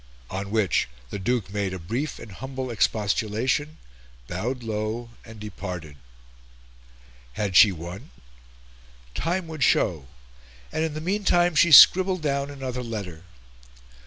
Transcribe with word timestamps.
On 0.31 0.49
which 0.49 0.89
the 1.11 1.19
Duke 1.19 1.53
made 1.53 1.75
a 1.75 1.77
brief 1.77 2.17
and 2.17 2.31
humble 2.31 2.71
expostulation, 2.71 3.77
bowed 4.27 4.63
low, 4.63 5.11
and 5.23 5.39
departed. 5.39 5.95
Had 7.33 7.55
she 7.55 7.71
won? 7.71 8.09
Time 9.13 9.47
would 9.47 9.61
show; 9.63 10.07
and 10.71 10.83
in 10.83 10.95
the 10.95 11.01
meantime 11.01 11.53
she 11.53 11.71
scribbled 11.71 12.23
down 12.23 12.49
another 12.49 12.81
letter. 12.81 13.21